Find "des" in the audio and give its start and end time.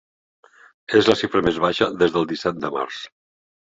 2.01-2.17